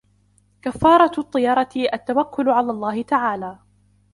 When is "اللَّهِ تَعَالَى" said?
2.71-3.59